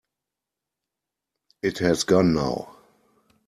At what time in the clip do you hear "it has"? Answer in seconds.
1.61-2.05